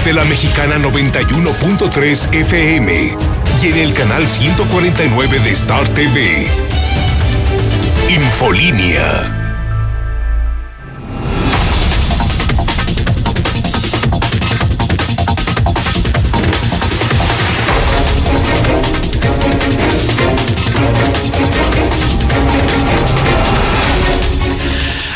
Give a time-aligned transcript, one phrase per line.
[0.00, 3.16] través de la mexicana 91.3 FM
[3.62, 6.46] y en el canal 149 de Star TV.
[8.08, 9.36] Infolínea.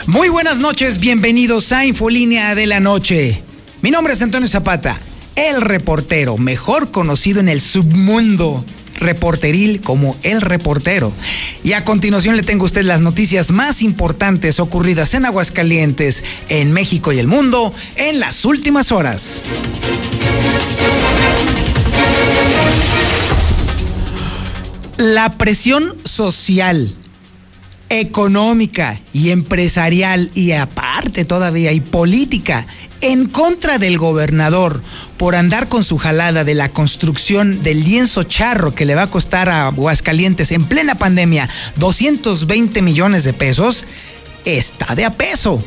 [0.07, 3.43] Muy buenas noches, bienvenidos a Infolínea de la Noche.
[3.85, 4.99] Mi nombre es Antonio Zapata,
[5.37, 11.13] el reportero, mejor conocido en el submundo reporteril como el reportero.
[11.63, 16.73] Y a continuación le tengo a usted las noticias más importantes ocurridas en Aguascalientes, en
[16.73, 19.43] México y el mundo en las últimas horas.
[24.97, 26.95] La presión social
[27.89, 32.67] económica y empresarial y aparte todavía y política
[33.05, 34.81] en contra del gobernador
[35.19, 39.11] por andar con su jalada de la construcción del lienzo charro que le va a
[39.11, 43.85] costar a Aguascalientes en plena pandemia 220 millones de pesos,
[44.47, 45.63] está de a peso.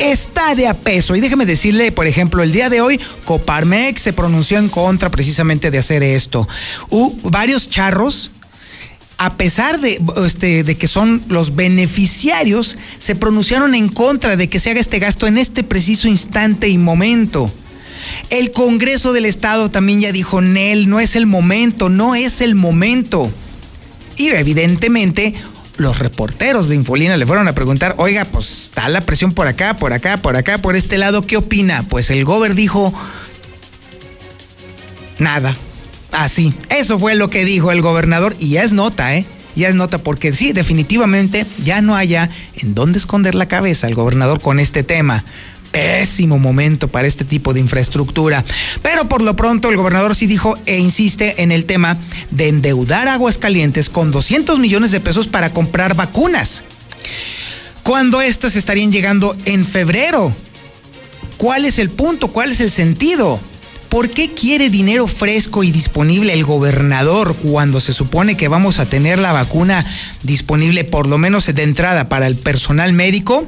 [0.00, 1.14] Está de a peso.
[1.14, 5.70] Y déjeme decirle, por ejemplo, el día de hoy, Coparmex se pronunció en contra precisamente
[5.70, 6.48] de hacer esto.
[7.22, 8.31] Varios charros
[9.24, 14.58] a pesar de, este, de que son los beneficiarios, se pronunciaron en contra de que
[14.58, 17.48] se haga este gasto en este preciso instante y momento.
[18.30, 22.56] El Congreso del Estado también ya dijo, Nel, no es el momento, no es el
[22.56, 23.30] momento.
[24.16, 25.34] Y evidentemente
[25.76, 29.76] los reporteros de Infolina le fueron a preguntar, oiga, pues está la presión por acá,
[29.76, 31.84] por acá, por acá, por este lado, ¿qué opina?
[31.88, 32.92] Pues el gober dijo,
[35.20, 35.56] nada,
[36.12, 39.26] Así, eso fue lo que dijo el gobernador y es nota, ¿eh?
[39.54, 43.94] Ya es nota porque sí, definitivamente ya no haya en dónde esconder la cabeza el
[43.94, 45.24] gobernador con este tema.
[45.70, 48.44] Pésimo momento para este tipo de infraestructura.
[48.82, 51.98] Pero por lo pronto el gobernador sí dijo e insiste en el tema
[52.30, 56.64] de endeudar a Aguascalientes con 200 millones de pesos para comprar vacunas.
[57.82, 60.32] Cuando estas estarían llegando en febrero.
[61.38, 62.28] ¿Cuál es el punto?
[62.28, 63.40] ¿Cuál es el sentido?
[63.92, 68.86] ¿Por qué quiere dinero fresco y disponible el gobernador cuando se supone que vamos a
[68.86, 69.84] tener la vacuna
[70.22, 73.44] disponible por lo menos de entrada para el personal médico?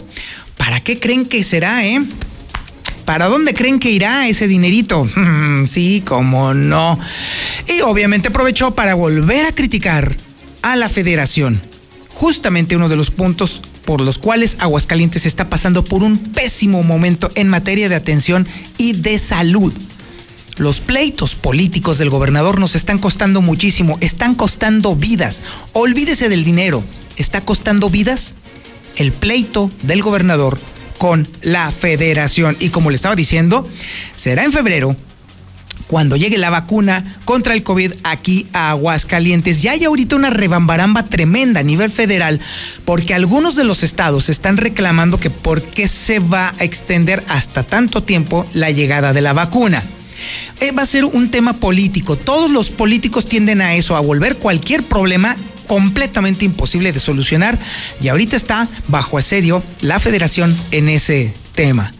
[0.59, 2.03] ¿Para qué creen que será, eh?
[3.07, 5.09] ¿Para dónde creen que irá ese dinerito?
[5.67, 7.01] sí, como no.
[7.67, 10.15] Y obviamente aprovechó para volver a criticar
[10.61, 11.59] a la federación.
[12.11, 17.31] Justamente uno de los puntos por los cuales Aguascalientes está pasando por un pésimo momento
[17.35, 18.47] en materia de atención
[18.77, 19.73] y de salud.
[20.57, 25.43] Los pleitos políticos del gobernador nos están costando muchísimo, están costando vidas.
[25.73, 26.85] Olvídese del dinero,
[27.17, 28.35] está costando vidas
[28.97, 30.59] el pleito del gobernador
[30.99, 32.57] con la federación.
[32.61, 33.69] Y como le estaba diciendo,
[34.15, 34.97] será en febrero
[35.89, 39.61] cuando llegue la vacuna contra el COVID aquí a Aguascalientes.
[39.61, 42.41] Ya hay ahorita una rebambaramba tremenda a nivel federal
[42.85, 47.65] porque algunos de los estados están reclamando que por qué se va a extender hasta
[47.65, 49.83] tanto tiempo la llegada de la vacuna.
[50.61, 52.17] Eh, va a ser un tema político.
[52.17, 55.37] Todos los políticos tienden a eso, a volver cualquier problema
[55.67, 57.59] completamente imposible de solucionar.
[58.01, 61.93] Y ahorita está bajo asedio la federación en ese tema.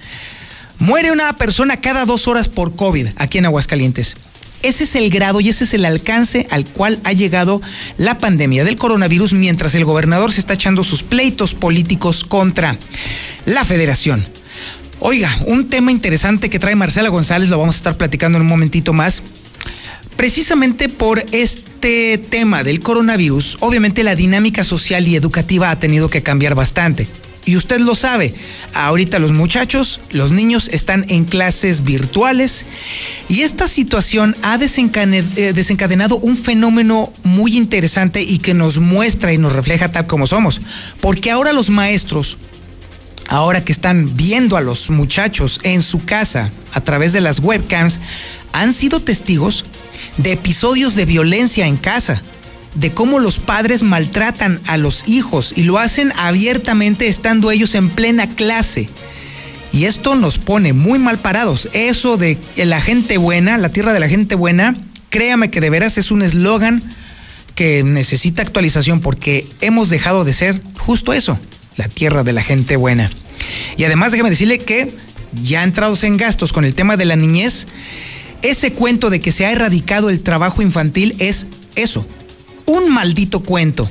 [0.79, 4.17] Muere una persona cada dos horas por COVID aquí en Aguascalientes.
[4.63, 7.61] Ese es el grado y ese es el alcance al cual ha llegado
[7.99, 12.79] la pandemia del coronavirus mientras el gobernador se está echando sus pleitos políticos contra
[13.45, 14.27] la federación.
[15.07, 18.49] Oiga, un tema interesante que trae Marcela González, lo vamos a estar platicando en un
[18.49, 19.23] momentito más.
[20.17, 26.23] Precisamente por este tema del coronavirus, obviamente la dinámica social y educativa ha tenido que
[26.23, 27.07] cambiar bastante.
[27.45, 28.35] Y usted lo sabe,
[28.73, 32.65] ahorita los muchachos, los niños están en clases virtuales
[33.29, 39.37] y esta situación ha eh, desencadenado un fenómeno muy interesante y que nos muestra y
[39.37, 40.63] nos refleja tal como somos.
[41.03, 42.39] Porque ahora los maestros
[43.35, 47.99] ahora que están viendo a los muchachos en su casa a través de las webcams,
[48.53, 49.65] han sido testigos
[50.19, 52.23] de episodios de violencia en casa,
[52.77, 57.89] de cómo los padres maltratan a los hijos y lo hacen abiertamente estando ellos en
[57.89, 58.89] plena clase.
[59.73, 61.69] Y esto nos pone muy mal parados.
[61.73, 64.77] Eso de la gente buena, la tierra de la gente buena,
[65.11, 66.85] créame que de veras es un eslogan
[67.57, 71.37] que necesita actualización porque hemos dejado de ser justo eso,
[71.77, 73.11] la tierra de la gente buena.
[73.77, 74.93] Y además déjame decirle que
[75.43, 77.67] ya entrados en gastos con el tema de la niñez,
[78.43, 81.47] ese cuento de que se ha erradicado el trabajo infantil es
[81.77, 82.07] eso,
[82.67, 83.91] un maldito cuento.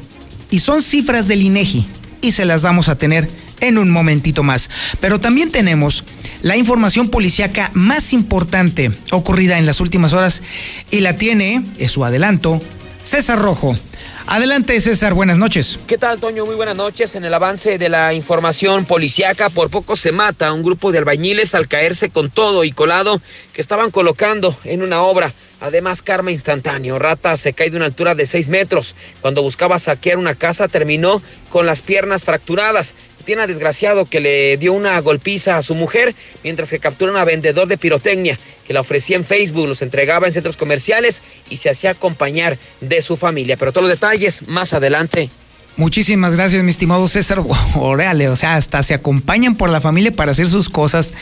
[0.52, 1.86] Y son cifras del INEGI
[2.22, 3.28] y se las vamos a tener
[3.60, 4.70] en un momentito más.
[5.00, 6.04] Pero también tenemos
[6.42, 10.44] la información policíaca más importante ocurrida en las últimas horas
[10.92, 12.62] y la tiene, es su adelanto,
[13.02, 13.76] César Rojo.
[14.26, 15.80] Adelante, César, buenas noches.
[15.86, 16.46] ¿Qué tal, Toño?
[16.46, 17.16] Muy buenas noches.
[17.16, 21.54] En el avance de la información policiaca, por poco se mata un grupo de albañiles
[21.56, 23.22] al caerse con todo y colado
[23.54, 25.34] que estaban colocando en una obra.
[25.64, 27.00] Además, karma instantáneo.
[27.00, 28.96] Rata se cae de una altura de 6 metros.
[29.22, 32.96] Cuando buscaba saquear una casa, terminó con las piernas fracturadas.
[33.24, 36.14] Tiene a desgraciado que le dio una golpiza a su mujer,
[36.44, 38.38] mientras que capturan a vendedor de pirotecnia
[38.68, 43.02] que la ofrecía en Facebook, los entregaba en centros comerciales y se hacía acompañar de
[43.02, 43.56] su familia.
[43.56, 45.30] Pero todos los detalles más adelante.
[45.78, 47.42] Muchísimas gracias, mi estimado César.
[47.76, 51.14] Órale, o sea, hasta se acompañan por la familia para hacer sus cosas.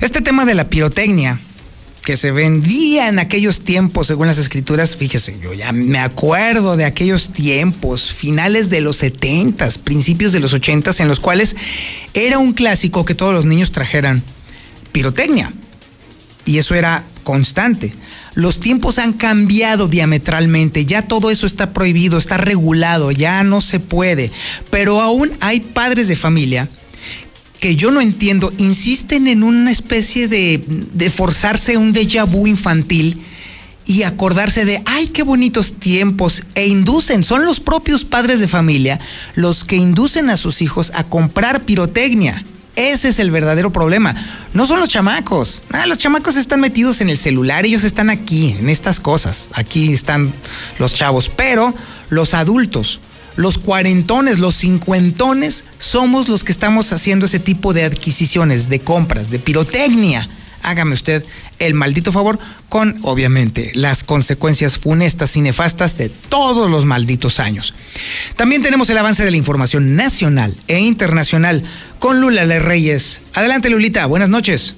[0.00, 1.40] Este tema de la pirotecnia
[2.04, 6.84] que se vendía en aquellos tiempos, según las escrituras, fíjese, yo ya me acuerdo de
[6.84, 11.54] aquellos tiempos, finales de los 70, principios de los 80, en los cuales
[12.12, 14.22] era un clásico que todos los niños trajeran
[14.90, 15.52] pirotecnia.
[16.44, 17.94] Y eso era constante.
[18.34, 23.78] Los tiempos han cambiado diametralmente, ya todo eso está prohibido, está regulado, ya no se
[23.78, 24.32] puede.
[24.70, 26.68] Pero aún hay padres de familia
[27.62, 33.22] que yo no entiendo, insisten en una especie de, de forzarse un déjà vu infantil
[33.86, 38.98] y acordarse de, ay, qué bonitos tiempos, e inducen, son los propios padres de familia
[39.36, 42.44] los que inducen a sus hijos a comprar pirotecnia.
[42.74, 44.16] Ese es el verdadero problema.
[44.54, 45.62] No son los chamacos.
[45.70, 49.50] Ah, los chamacos están metidos en el celular, ellos están aquí, en estas cosas.
[49.52, 50.32] Aquí están
[50.80, 51.28] los chavos.
[51.28, 51.74] Pero
[52.10, 53.00] los adultos,
[53.36, 59.30] los cuarentones, los cincuentones, somos los que estamos haciendo ese tipo de adquisiciones, de compras,
[59.30, 60.28] de pirotecnia.
[60.62, 61.24] Hágame usted
[61.58, 62.38] el maldito favor
[62.68, 67.74] con, obviamente, las consecuencias funestas y nefastas de todos los malditos años.
[68.36, 71.64] También tenemos el avance de la información nacional e internacional
[71.98, 73.22] con Lula Le Reyes.
[73.34, 74.06] Adelante, Lulita.
[74.06, 74.76] Buenas noches.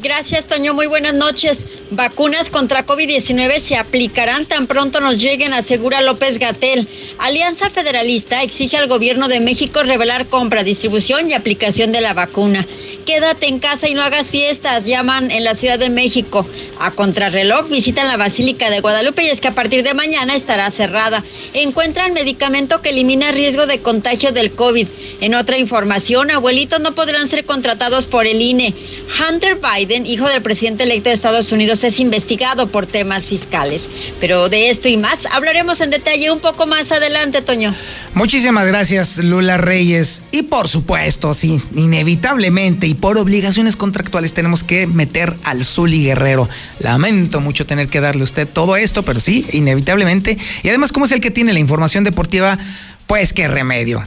[0.00, 0.72] Gracias, Toño.
[0.72, 1.58] Muy buenas noches.
[1.96, 6.88] Vacunas contra COVID-19 se aplicarán tan pronto nos lleguen, asegura López Gatel.
[7.18, 12.66] Alianza Federalista exige al gobierno de México revelar compra, distribución y aplicación de la vacuna.
[13.06, 16.46] Quédate en casa y no hagas fiestas, llaman en la Ciudad de México.
[16.80, 20.70] A contrarreloj visitan la Basílica de Guadalupe y es que a partir de mañana estará
[20.70, 21.22] cerrada.
[21.52, 24.88] Encuentran medicamento que elimina riesgo de contagio del COVID.
[25.20, 28.74] En otra información, abuelitos no podrán ser contratados por el INE.
[29.20, 33.82] Hunter Biden, hijo del presidente electo de Estados Unidos, es investigado por temas fiscales.
[34.20, 37.74] Pero de esto y más hablaremos en detalle un poco más adelante, Toño.
[38.14, 40.22] Muchísimas gracias, Lula Reyes.
[40.30, 46.48] Y por supuesto, sí, inevitablemente y por obligaciones contractuales tenemos que meter al Zuli Guerrero.
[46.78, 50.38] Lamento mucho tener que darle a usted todo esto, pero sí, inevitablemente.
[50.62, 52.58] Y además, como es el que tiene la información deportiva,
[53.06, 54.02] pues qué remedio.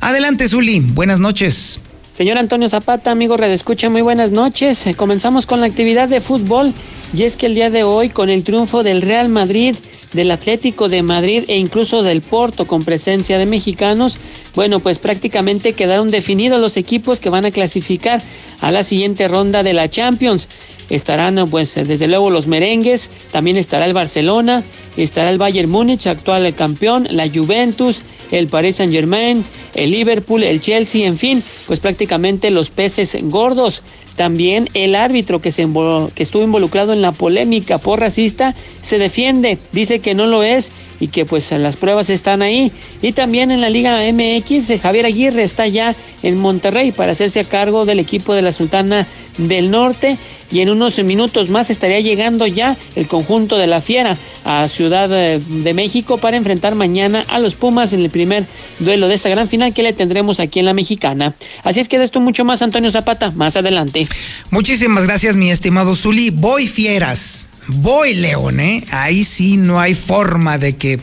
[0.00, 0.80] Adelante, Zuli.
[0.80, 1.80] Buenas noches.
[2.14, 4.86] Señor Antonio Zapata, amigo Redescucha, muy buenas noches.
[4.86, 6.72] Eh, comenzamos con la actividad de fútbol
[7.12, 9.74] y es que el día de hoy con el triunfo del Real Madrid,
[10.12, 14.18] del Atlético de Madrid e incluso del Porto con presencia de mexicanos,
[14.54, 18.22] bueno, pues prácticamente quedaron definidos los equipos que van a clasificar
[18.60, 20.46] a la siguiente ronda de la Champions.
[20.90, 24.62] Estarán pues desde luego los merengues, también estará el Barcelona,
[24.96, 29.44] estará el Bayern Múnich, actual campeón, la Juventus, el Paris Saint Germain,
[29.74, 33.82] el Liverpool, el Chelsea, en fin, pues prácticamente los peces gordos.
[34.16, 40.14] También el árbitro que, estuvo involucrado en la polémica por racista se defiende, dice que
[40.14, 42.70] no lo es y que pues las pruebas están ahí.
[43.02, 47.44] Y también en la Liga MX, Javier Aguirre está ya en Monterrey para hacerse a
[47.44, 49.06] cargo del equipo de la Sultana
[49.38, 50.16] del Norte
[50.50, 55.10] y en unos minutos más estaría llegando ya el conjunto de la Fiera a Ciudad
[55.12, 58.44] eh, de México para enfrentar mañana a los Pumas en el primer
[58.78, 61.34] duelo de esta gran final que le tendremos aquí en la Mexicana.
[61.62, 64.03] Así es que de esto mucho más Antonio Zapata más adelante.
[64.50, 66.30] Muchísimas gracias mi estimado Zuli.
[66.30, 67.48] Voy fieras.
[67.66, 68.84] Voy León, ¿eh?
[68.90, 70.98] Ahí sí no hay forma de que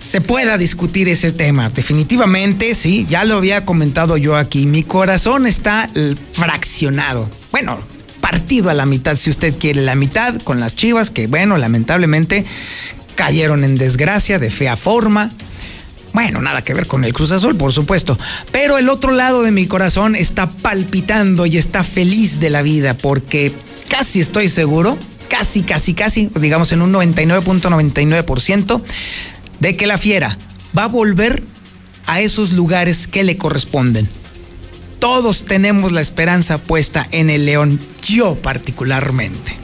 [0.00, 1.70] se pueda discutir ese tema.
[1.70, 4.66] Definitivamente, sí, ya lo había comentado yo aquí.
[4.66, 5.88] Mi corazón está
[6.32, 7.30] fraccionado.
[7.52, 7.78] Bueno,
[8.20, 12.44] partido a la mitad, si usted quiere, la mitad con las chivas, que bueno, lamentablemente
[13.14, 15.30] cayeron en desgracia de fea forma.
[16.12, 18.18] Bueno, nada que ver con el Cruz Azul, por supuesto.
[18.50, 22.94] Pero el otro lado de mi corazón está palpitando y está feliz de la vida
[22.94, 23.52] porque
[23.88, 24.98] casi estoy seguro,
[25.28, 28.82] casi, casi, casi, digamos en un 99.99%
[29.60, 30.36] de que la fiera
[30.76, 31.42] va a volver
[32.06, 34.08] a esos lugares que le corresponden
[35.00, 39.56] todos tenemos la esperanza puesta en el león, yo particularmente.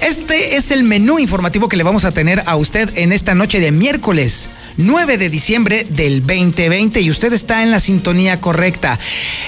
[0.00, 3.60] Este es el menú informativo que le vamos a tener a usted en esta noche
[3.60, 4.48] de miércoles
[4.86, 8.98] 9 de diciembre del 2020 y usted está en la sintonía correcta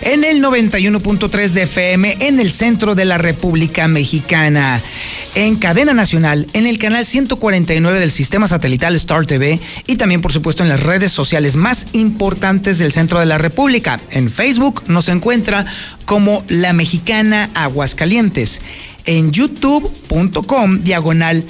[0.00, 4.80] en el 91.3 de FM en el centro de la República Mexicana.
[5.34, 10.32] En cadena nacional, en el canal 149 del sistema satelital Star TV y también por
[10.32, 14.00] supuesto en las redes sociales más importantes del centro de la República.
[14.10, 15.66] En Facebook nos encuentra
[16.04, 18.60] como La Mexicana Aguascalientes.
[19.06, 21.44] En youtube.com diagonal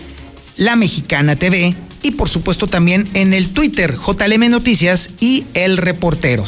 [0.56, 6.44] La Mexicana TV y por supuesto también en el Twitter JLM Noticias y El Reportero.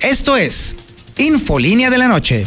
[0.00, 0.76] Esto es
[1.16, 2.46] Infolínea de la Noche.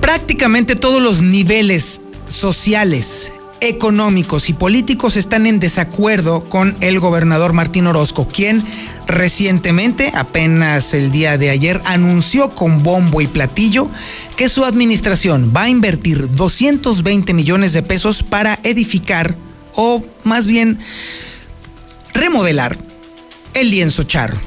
[0.00, 7.86] Prácticamente todos los niveles sociales, económicos y políticos están en desacuerdo con el gobernador Martín
[7.86, 8.64] Orozco, quien
[9.06, 13.90] recientemente, apenas el día de ayer, anunció con bombo y platillo
[14.36, 19.36] que su administración va a invertir 220 millones de pesos para edificar
[19.74, 20.78] o más bien
[22.14, 22.76] remodelar
[23.54, 24.40] el lienzo charro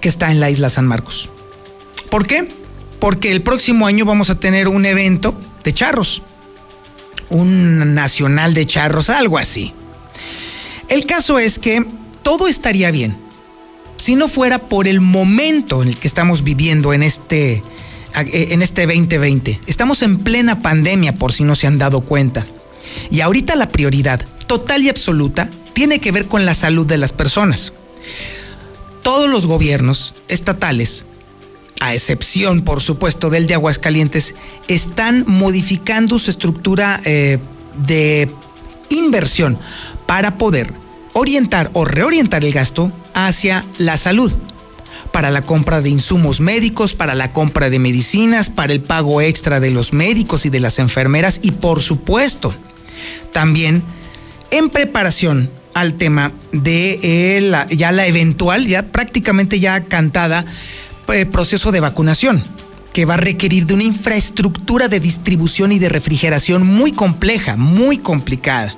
[0.00, 1.28] que está en la isla San Marcos.
[2.10, 2.48] ¿Por qué?
[3.00, 6.22] Porque el próximo año vamos a tener un evento de charros
[7.30, 9.72] un nacional de charros, algo así.
[10.88, 11.84] El caso es que
[12.22, 13.16] todo estaría bien
[13.96, 17.62] si no fuera por el momento en el que estamos viviendo en este,
[18.14, 19.60] en este 2020.
[19.66, 22.46] Estamos en plena pandemia por si no se han dado cuenta.
[23.10, 27.12] Y ahorita la prioridad total y absoluta tiene que ver con la salud de las
[27.12, 27.72] personas.
[29.02, 31.06] Todos los gobiernos estatales
[31.80, 34.34] a excepción, por supuesto, del de Aguascalientes,
[34.68, 37.38] están modificando su estructura eh,
[37.86, 38.30] de
[38.88, 39.58] inversión
[40.06, 40.72] para poder
[41.12, 44.32] orientar o reorientar el gasto hacia la salud,
[45.12, 49.60] para la compra de insumos médicos, para la compra de medicinas, para el pago extra
[49.60, 52.54] de los médicos y de las enfermeras y por supuesto,
[53.32, 53.82] también
[54.50, 60.46] en preparación al tema de eh, ya la eventual, ya prácticamente ya cantada
[61.08, 62.42] eh, proceso de vacunación
[62.92, 67.98] que va a requerir de una infraestructura de distribución y de refrigeración muy compleja, muy
[67.98, 68.74] complicada.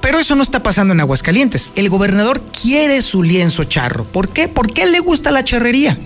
[0.00, 1.70] Pero eso no está pasando en Aguascalientes.
[1.74, 4.04] El gobernador quiere su lienzo charro.
[4.04, 4.48] ¿Por qué?
[4.48, 5.98] Porque le gusta la charrería.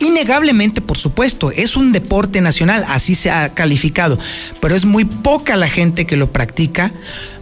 [0.00, 4.18] Innegablemente, por supuesto, es un deporte nacional, así se ha calificado,
[4.60, 6.92] pero es muy poca la gente que lo practica,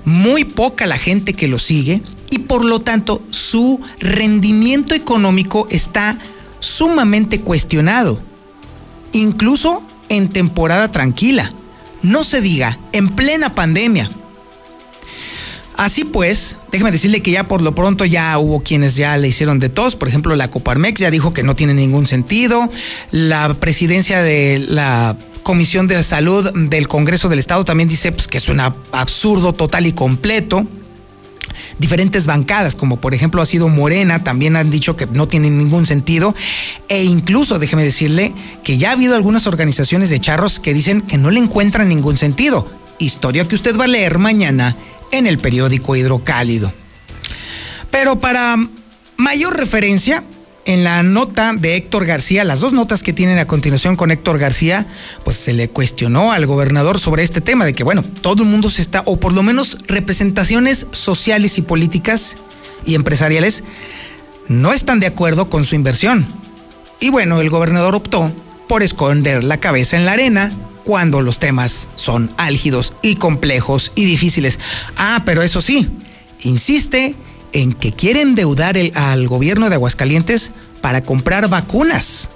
[0.05, 6.19] muy poca la gente que lo sigue y por lo tanto su rendimiento económico está
[6.61, 8.21] sumamente cuestionado,
[9.13, 11.53] incluso en temporada tranquila,
[12.03, 14.11] no se diga, en plena pandemia.
[15.77, 19.61] Así pues, déjeme decirle que ya por lo pronto ya hubo quienes ya le hicieron
[19.61, 19.95] de tos.
[19.95, 22.69] Por ejemplo, la Coparmex ya dijo que no tiene ningún sentido.
[23.13, 28.39] La presidencia de la Comisión de Salud del Congreso del Estado también dice pues, que
[28.39, 30.67] es un absurdo total y completo
[31.79, 35.87] diferentes bancadas, como por ejemplo ha sido Morena, también han dicho que no tiene ningún
[35.87, 36.35] sentido.
[36.89, 41.19] E incluso, déjeme decirle, que ya ha habido algunas organizaciones de charros que dicen que
[41.19, 42.71] no le encuentran ningún sentido.
[42.99, 44.77] Historia que usted va a leer mañana
[45.13, 46.73] en el periódico Hidrocálido.
[47.91, 48.57] Pero para
[49.17, 50.25] mayor referencia,
[50.69, 54.39] en la nota de Héctor García, las dos notas que tienen a continuación con Héctor
[54.39, 54.87] García,
[55.25, 58.69] pues se le cuestionó al gobernador sobre este tema de que, bueno, todo el mundo
[58.69, 62.37] se está, o por lo menos representaciones sociales y políticas
[62.85, 63.65] y empresariales,
[64.49, 66.27] no están de acuerdo con su inversión.
[67.01, 68.31] Y bueno, el gobernador optó
[68.69, 70.53] por esconder la cabeza en la arena
[70.85, 74.61] cuando los temas son álgidos y complejos y difíciles.
[74.99, 75.89] Ah, pero eso sí,
[76.41, 77.15] insiste
[77.53, 82.31] en que quiere endeudar al gobierno de Aguascalientes para comprar vacunas.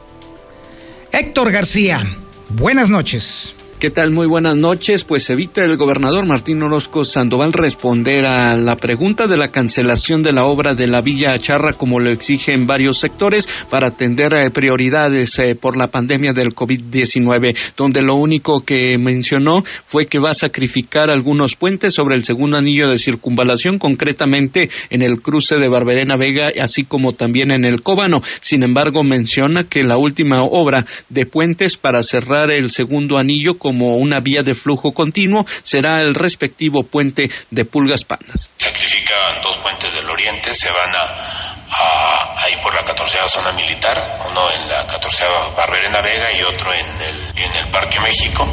[1.12, 2.02] Héctor García,
[2.48, 3.54] buenas noches.
[3.82, 4.12] ¿Qué tal?
[4.12, 5.02] Muy buenas noches.
[5.02, 10.32] Pues evita el gobernador Martín Orozco Sandoval responder a la pregunta de la cancelación de
[10.32, 15.36] la obra de la Villa Charra como lo exigen varios sectores para atender a prioridades
[15.40, 20.34] eh, por la pandemia del COVID-19, donde lo único que mencionó fue que va a
[20.34, 26.14] sacrificar algunos puentes sobre el segundo anillo de circunvalación, concretamente en el cruce de Barberena
[26.14, 28.22] Vega, así como también en el Cóbano.
[28.40, 33.71] Sin embargo, menciona que la última obra de puentes para cerrar el segundo anillo con
[33.72, 38.50] como una vía de flujo continuo será el respectivo puente de Pulgas Pandas.
[38.58, 43.96] Sacrifican dos puentes del oriente, se van a, a, ir por la 14 zona militar,
[44.28, 45.24] uno en la 14
[45.56, 48.46] Barberena Vega y otro en el, en el Parque México.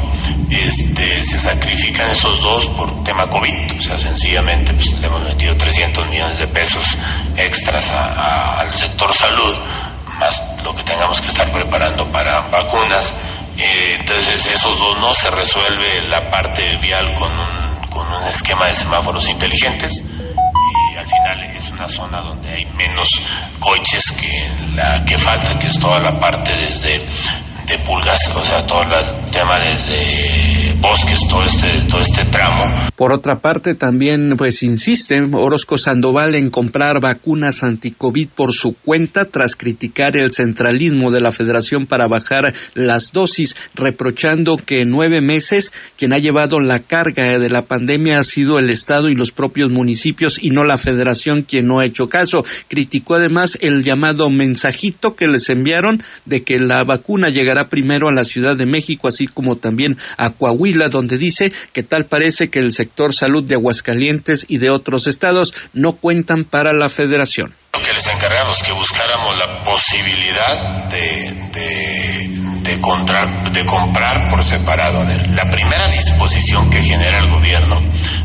[0.50, 5.54] Este, se sacrifican esos dos por tema COVID, o sea, sencillamente pues, le hemos metido
[5.54, 6.96] 300 millones de pesos
[7.36, 9.54] extras al sector salud,
[10.18, 13.14] más lo que tengamos que estar preparando para vacunas.
[13.62, 18.66] Eh, entonces, esos dos no se resuelve la parte vial con un, con un esquema
[18.66, 20.02] de semáforos inteligentes.
[20.02, 23.20] Y al final es una zona donde hay menos
[23.58, 27.04] coches que la que falta, que es toda la parte desde
[27.70, 32.64] de pulgas, o sea, todo el tema desde bosques, todo este, todo este tramo.
[32.96, 39.26] Por otra parte, también pues insiste Orozco Sandoval en comprar vacunas anticovid por su cuenta
[39.26, 45.20] tras criticar el centralismo de la federación para bajar las dosis, reprochando que en nueve
[45.20, 49.32] meses quien ha llevado la carga de la pandemia ha sido el Estado y los
[49.32, 52.44] propios municipios y no la federación quien no ha hecho caso.
[52.68, 58.12] Criticó además el llamado mensajito que les enviaron de que la vacuna llegará primero a
[58.12, 62.58] la Ciudad de México, así como también a Coahuila, donde dice que tal parece que
[62.58, 67.54] el sector salud de Aguascalientes y de otros estados no cuentan para la federación.
[67.72, 72.28] Lo que les encargamos que buscáramos la posibilidad de, de,
[72.62, 72.80] de,
[73.52, 75.04] de comprar por separado.
[75.34, 77.80] La primera disposición que genera el gobierno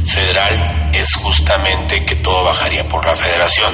[0.05, 3.73] federal es justamente que todo bajaría por la federación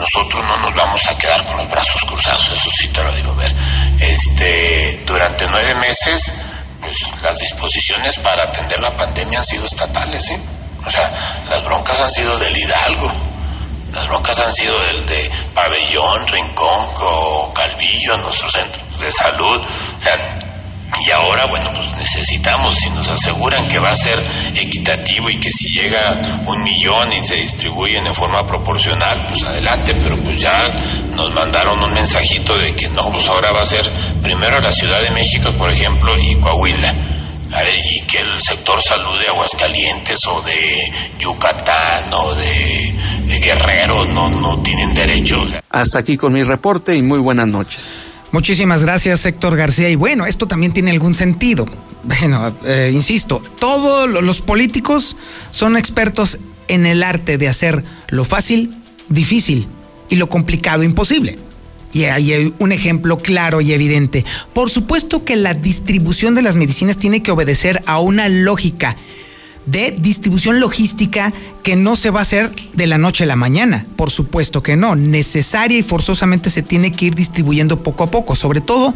[0.00, 3.34] nosotros no nos vamos a quedar con los brazos cruzados, eso sí te lo digo,
[3.36, 3.54] ver.
[4.00, 6.32] Este, durante nueve meses,
[6.80, 10.36] pues las disposiciones para atender la pandemia han sido estatales, ¿sí?
[10.84, 13.12] O sea, las broncas han sido del Hidalgo,
[13.92, 19.60] las broncas han sido del de Pabellón, Rincón o Calvillo, nuestros centros de salud.
[19.98, 20.38] O sea,
[20.98, 24.18] y ahora, bueno, pues necesitamos, si nos aseguran que va a ser
[24.54, 29.94] equitativo y que si llega un millón y se distribuyen en forma proporcional, pues adelante,
[30.02, 30.74] pero pues ya
[31.14, 33.90] nos mandaron un mensajito de que no, pues ahora va a ser
[34.22, 36.94] primero la Ciudad de México, por ejemplo, y Coahuila.
[37.84, 42.94] Y que el sector salud de Aguascalientes o de Yucatán o de,
[43.40, 45.36] Guerrero no, no tienen derecho.
[45.70, 47.90] Hasta aquí con mi reporte y muy buenas noches.
[48.32, 49.88] Muchísimas gracias, Héctor García.
[49.90, 51.66] Y bueno, esto también tiene algún sentido.
[52.02, 55.18] Bueno, eh, insisto, todos los políticos
[55.50, 58.74] son expertos en el arte de hacer lo fácil,
[59.10, 59.66] difícil
[60.08, 61.38] y lo complicado, imposible.
[61.92, 64.24] Y hay un ejemplo claro y evidente.
[64.54, 68.96] Por supuesto que la distribución de las medicinas tiene que obedecer a una lógica
[69.66, 73.86] de distribución logística que no se va a hacer de la noche a la mañana.
[73.96, 74.96] Por supuesto que no.
[74.96, 78.94] Necesaria y forzosamente se tiene que ir distribuyendo poco a poco, sobre todo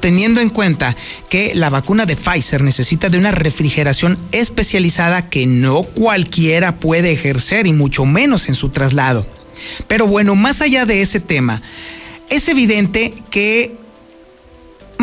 [0.00, 0.96] teniendo en cuenta
[1.28, 7.66] que la vacuna de Pfizer necesita de una refrigeración especializada que no cualquiera puede ejercer
[7.66, 9.26] y mucho menos en su traslado.
[9.86, 11.62] Pero bueno, más allá de ese tema,
[12.28, 13.76] es evidente que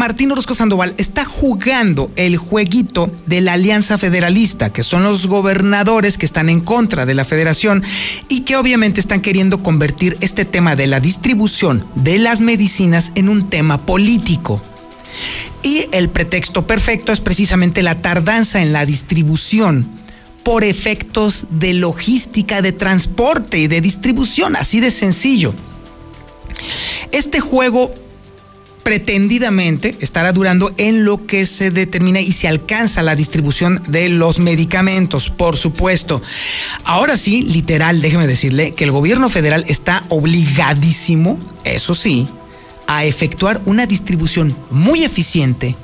[0.03, 6.17] Martín Orozco Sandoval está jugando el jueguito de la Alianza Federalista, que son los gobernadores
[6.17, 7.83] que están en contra de la federación
[8.27, 13.29] y que obviamente están queriendo convertir este tema de la distribución de las medicinas en
[13.29, 14.61] un tema político.
[15.61, 19.87] Y el pretexto perfecto es precisamente la tardanza en la distribución
[20.43, 25.53] por efectos de logística, de transporte y de distribución, así de sencillo.
[27.13, 27.93] Este juego
[28.83, 34.39] pretendidamente estará durando en lo que se determina y se alcanza la distribución de los
[34.39, 36.21] medicamentos, por supuesto.
[36.83, 42.27] Ahora sí, literal, déjeme decirle que el gobierno federal está obligadísimo, eso sí,
[42.87, 45.77] a efectuar una distribución muy eficiente,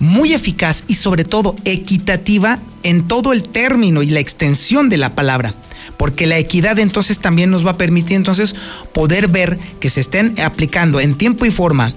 [0.00, 5.14] muy eficaz y sobre todo equitativa en todo el término y la extensión de la
[5.14, 5.54] palabra
[5.96, 8.54] porque la equidad entonces también nos va a permitir entonces
[8.94, 11.92] poder ver que se estén aplicando en tiempo y forma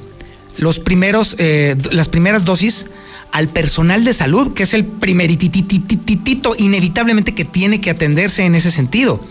[0.58, 2.88] los primeros, eh, las primeras dosis
[3.32, 8.70] al personal de salud, que es el primeritititito inevitablemente que tiene que atenderse en ese
[8.70, 9.26] sentido.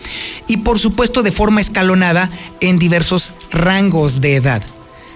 [0.49, 2.29] Y por supuesto de forma escalonada
[2.61, 4.63] en diversos rangos de edad.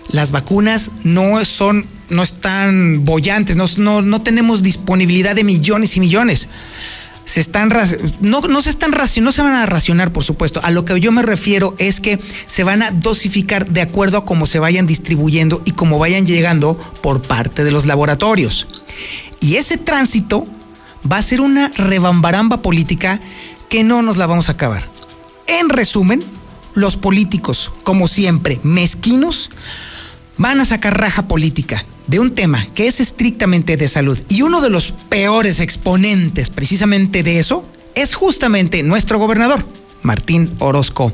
[0.09, 6.01] Las vacunas no son, no están bollantes, no, no, no tenemos disponibilidad de millones y
[6.01, 6.49] millones
[7.27, 7.71] se están
[8.21, 10.61] no, no se están no se van a racionar, por supuesto.
[10.62, 14.25] A lo que yo me refiero es que se van a dosificar de acuerdo a
[14.25, 18.69] cómo se vayan distribuyendo y cómo vayan llegando por parte de los laboratorios.
[19.41, 20.47] Y ese tránsito
[21.11, 23.21] va a ser una rebambaramba política
[23.69, 24.85] que no nos la vamos a acabar.
[25.49, 26.23] En resumen,
[26.75, 29.51] los políticos, como siempre, mezquinos,
[30.39, 34.61] van a sacar raja política de un tema que es estrictamente de salud y uno
[34.61, 39.64] de los peores exponentes precisamente de eso es justamente nuestro gobernador,
[40.03, 41.12] Martín Orozco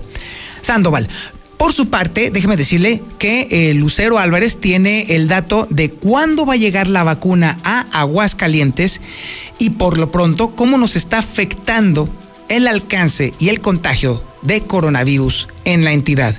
[0.61, 1.09] Sandoval.
[1.57, 6.55] Por su parte, déjeme decirle que eh, Lucero Álvarez tiene el dato de cuándo va
[6.55, 9.00] a llegar la vacuna a Aguascalientes
[9.61, 12.09] y por lo pronto cómo nos está afectando
[12.48, 16.35] el alcance y el contagio de coronavirus en la entidad.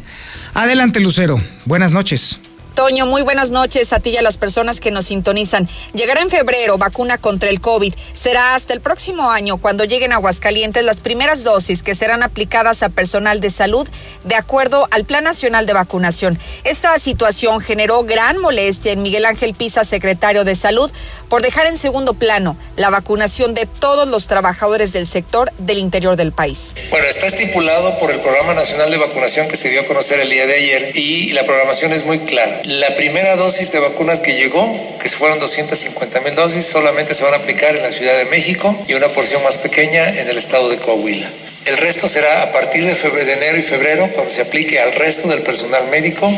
[0.54, 1.42] Adelante, Lucero.
[1.66, 2.42] Buenas noches.
[2.74, 5.70] Toño, muy buenas noches a ti y a las personas que nos sintonizan.
[5.94, 7.94] Llegará en febrero vacuna contra el COVID.
[8.14, 12.82] Será hasta el próximo año cuando lleguen a Aguascalientes las primeras dosis que serán aplicadas
[12.82, 13.88] a personal de salud
[14.24, 16.40] de acuerdo al Plan Nacional de Vacunación.
[16.64, 20.92] Esta situación generó gran molestia en Miguel Ángel Pisa, secretario de Salud,
[21.30, 26.16] por dejar en segundo plano la vacunación de todos los trabajadores del sector del interior
[26.16, 26.76] del país.
[26.90, 30.30] Bueno, está estipulado por el Programa Nacional de Vacunación que se dio a conocer el
[30.30, 32.63] día de ayer y la programación es muy clara.
[32.64, 37.34] La primera dosis de vacunas que llegó, que fueron 250 mil dosis, solamente se van
[37.34, 40.70] a aplicar en la Ciudad de México y una porción más pequeña en el estado
[40.70, 41.30] de Coahuila.
[41.66, 44.94] El resto será a partir de, febrero, de enero y febrero, cuando se aplique al
[44.94, 46.32] resto del personal médico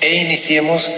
[0.00, 0.90] e iniciemos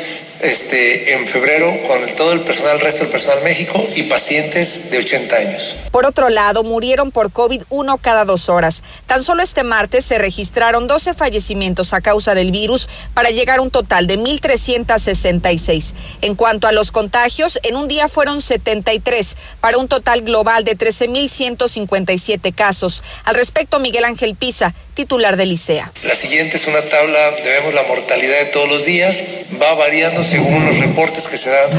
[0.42, 4.98] este, en febrero con todo el personal, el resto del personal México y pacientes de
[4.98, 5.76] 80 años.
[5.92, 8.82] Por otro lado, murieron por COVID uno cada dos horas.
[9.06, 13.62] Tan solo este martes se registraron 12 fallecimientos a causa del virus para llegar a
[13.62, 15.94] un total de 1.366.
[16.22, 20.76] En cuanto a los contagios, en un día fueron 73 para un total global de
[20.76, 23.04] 13.157 casos.
[23.24, 25.92] Al respecto, Miguel Ángel Pisa, titular del ICEA.
[26.04, 29.24] La siguiente es una tabla, vemos la mortalidad de todos los días,
[29.60, 31.70] va variando según los reportes que se dan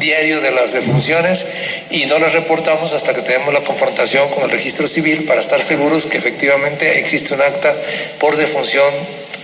[0.00, 1.46] diario de las defunciones
[1.90, 5.62] y no las reportamos hasta que tenemos la confrontación con el registro civil para estar
[5.62, 7.72] seguros que efectivamente existe un acta
[8.18, 8.92] por defunción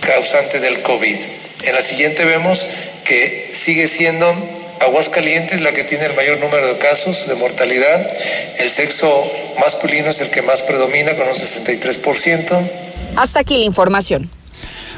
[0.01, 1.15] causante del COVID.
[1.63, 2.67] En la siguiente vemos
[3.05, 4.35] que sigue siendo
[4.81, 8.05] Aguascalientes la que tiene el mayor número de casos de mortalidad.
[8.59, 12.69] El sexo masculino es el que más predomina con un 63%.
[13.15, 14.29] Hasta aquí la información.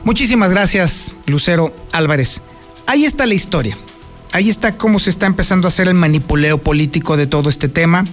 [0.04, 2.42] Muchísimas gracias, Lucero Álvarez.
[2.90, 3.78] Ahí está la historia.
[4.32, 8.04] Ahí está cómo se está empezando a hacer el manipuleo político de todo este tema.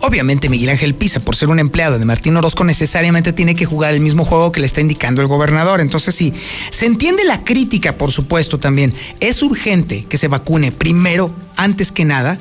[0.00, 3.94] Obviamente Miguel Ángel Pisa, por ser un empleado de Martín Orozco, necesariamente tiene que jugar
[3.94, 5.80] el mismo juego que le está indicando el gobernador.
[5.80, 6.34] Entonces sí,
[6.72, 8.92] se entiende la crítica, por supuesto, también.
[9.20, 12.40] Es urgente que se vacune primero, antes que nada,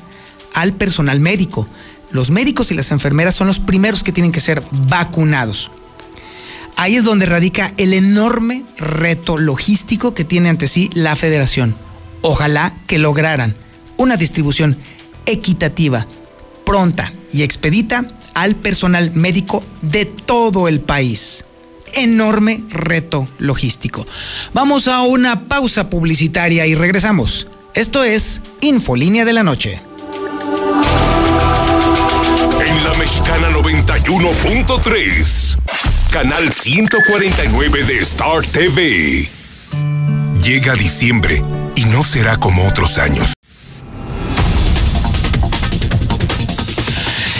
[0.55, 1.67] al personal médico.
[2.09, 5.69] Los médicos y las enfermeras son los primeros que tienen que ser vacunados.
[6.79, 11.75] Ahí es donde radica el enorme reto logístico que tiene ante sí la federación.
[12.21, 13.55] Ojalá que lograran
[13.97, 14.77] una distribución
[15.25, 16.05] equitativa,
[16.67, 21.45] pronta y expedita al personal médico de todo el país.
[21.93, 24.05] Enorme reto logístico.
[24.53, 27.47] Vamos a una pausa publicitaria y regresamos.
[27.73, 29.81] Esto es Infolínea de la Noche.
[32.67, 35.46] En la Mexicana 91.3
[36.11, 39.27] canal 149 de Star TV.
[40.41, 41.41] Llega diciembre
[41.75, 43.33] y no será como otros años.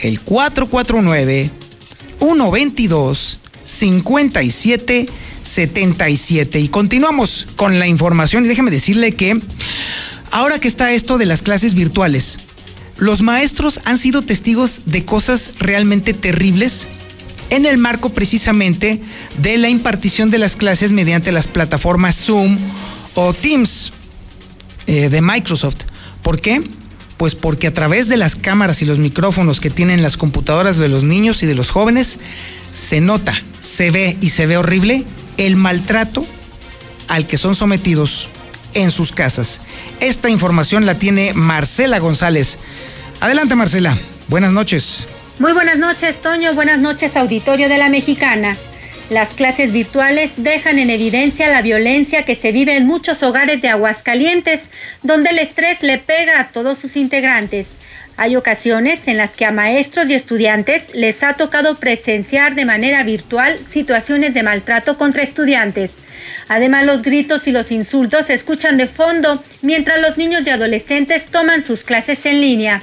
[0.00, 1.50] el 449
[2.18, 5.06] 122 57
[5.42, 6.60] 77.
[6.60, 9.38] Y continuamos con la información y déjeme decirle que
[10.30, 12.38] ahora que está esto de las clases virtuales,
[12.96, 16.88] los maestros han sido testigos de cosas realmente terribles
[17.50, 19.00] en el marco precisamente
[19.38, 22.58] de la impartición de las clases mediante las plataformas Zoom
[23.14, 23.92] o Teams
[24.86, 25.76] eh, de Microsoft.
[26.22, 26.62] ¿Por qué?
[27.16, 30.88] Pues porque a través de las cámaras y los micrófonos que tienen las computadoras de
[30.88, 32.18] los niños y de los jóvenes,
[32.72, 35.04] se nota, se ve y se ve horrible
[35.36, 36.24] el maltrato
[37.08, 38.28] al que son sometidos
[38.74, 39.60] en sus casas.
[40.00, 42.58] Esta información la tiene Marcela González.
[43.20, 43.96] Adelante Marcela,
[44.28, 45.06] buenas noches.
[45.38, 46.52] Muy buenas noches, Toño.
[46.54, 48.56] Buenas noches, auditorio de la Mexicana.
[49.08, 53.68] Las clases virtuales dejan en evidencia la violencia que se vive en muchos hogares de
[53.68, 54.68] Aguascalientes,
[55.04, 57.78] donde el estrés le pega a todos sus integrantes.
[58.16, 63.04] Hay ocasiones en las que a maestros y estudiantes les ha tocado presenciar de manera
[63.04, 66.00] virtual situaciones de maltrato contra estudiantes.
[66.48, 71.26] Además, los gritos y los insultos se escuchan de fondo mientras los niños y adolescentes
[71.26, 72.82] toman sus clases en línea.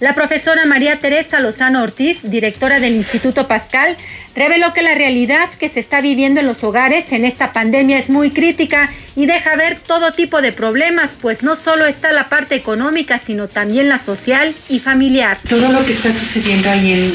[0.00, 3.96] La profesora María Teresa Lozano Ortiz, directora del Instituto Pascal,
[4.34, 8.10] reveló que la realidad que se está viviendo en los hogares en esta pandemia es
[8.10, 12.56] muy crítica y deja ver todo tipo de problemas, pues no solo está la parte
[12.56, 15.38] económica, sino también la social y familiar.
[15.48, 17.14] Todo lo que está sucediendo ahí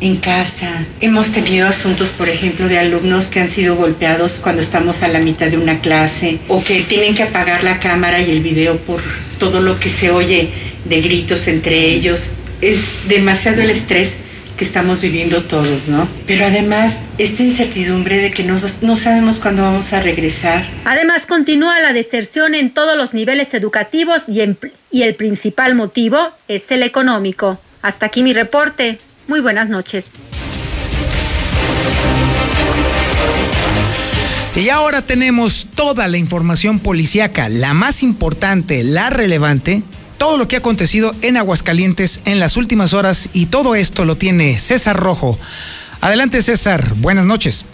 [0.00, 0.86] en, en, casa.
[1.00, 5.18] Hemos tenido asuntos, por ejemplo, de alumnos que han sido golpeados cuando estamos a la
[5.18, 9.02] mitad de una clase o que tienen que apagar la cámara y el video por
[9.40, 12.30] todo lo que se oye de gritos entre ellos.
[12.60, 14.16] Es demasiado el estrés
[14.56, 16.08] que estamos viviendo todos, ¿no?
[16.26, 20.66] Pero además, esta incertidumbre de que no, no sabemos cuándo vamos a regresar.
[20.84, 24.40] Además, continúa la deserción en todos los niveles educativos y,
[24.90, 26.18] y el principal motivo
[26.48, 27.60] es el económico.
[27.82, 28.98] Hasta aquí mi reporte.
[29.28, 30.12] Muy buenas noches.
[34.56, 39.82] Y ahora tenemos toda la información policíaca, la más importante, la relevante,
[40.18, 44.16] todo lo que ha acontecido en Aguascalientes en las últimas horas y todo esto lo
[44.16, 45.38] tiene César Rojo.
[46.00, 47.64] Adelante César, buenas noches.